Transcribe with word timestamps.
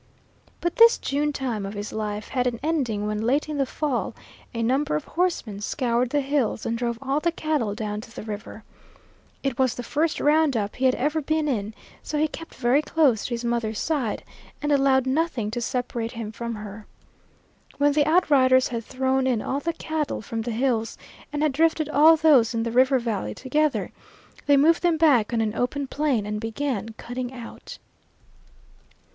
But 0.61 0.77
this 0.77 0.97
June 0.97 1.31
time 1.31 1.63
of 1.63 1.75
his 1.75 1.93
life 1.93 2.29
had 2.29 2.47
an 2.47 2.59
ending 2.63 3.05
when 3.05 3.21
late 3.21 3.47
in 3.47 3.59
the 3.59 3.67
fall 3.67 4.15
a 4.51 4.63
number 4.63 4.95
of 4.95 5.03
horsemen 5.05 5.61
scoured 5.61 6.09
the 6.09 6.21
hills 6.21 6.65
and 6.65 6.75
drove 6.75 6.97
all 7.03 7.19
the 7.19 7.31
cattle 7.31 7.75
down 7.75 8.01
to 8.01 8.15
the 8.15 8.23
river. 8.23 8.63
It 9.43 9.59
was 9.59 9.75
the 9.75 9.83
first 9.83 10.19
round 10.19 10.57
up 10.57 10.75
he 10.77 10.85
had 10.85 10.95
ever 10.95 11.21
been 11.21 11.47
in, 11.47 11.75
so 12.01 12.17
he 12.17 12.27
kept 12.27 12.55
very 12.55 12.81
close 12.81 13.25
to 13.25 13.29
his 13.35 13.45
mother's 13.45 13.77
side, 13.77 14.23
and 14.59 14.71
allowed 14.71 15.05
nothing 15.05 15.51
to 15.51 15.61
separate 15.61 16.13
him 16.13 16.31
from 16.31 16.55
her. 16.55 16.87
When 17.77 17.91
the 17.91 18.07
outriders 18.07 18.69
had 18.69 18.83
thrown 18.83 19.27
in 19.27 19.39
all 19.39 19.59
the 19.59 19.71
cattle 19.71 20.23
from 20.23 20.41
the 20.41 20.49
hills 20.51 20.97
and 21.31 21.43
had 21.43 21.51
drifted 21.51 21.89
all 21.89 22.17
those 22.17 22.55
in 22.55 22.63
the 22.63 22.71
river 22.71 22.97
valley 22.97 23.35
together, 23.35 23.91
they 24.47 24.57
moved 24.57 24.81
them 24.81 24.97
back 24.97 25.31
on 25.31 25.41
an 25.41 25.53
open 25.53 25.85
plain 25.85 26.25
and 26.25 26.41
began 26.41 26.89
cutting 26.97 27.31
out. 27.31 27.77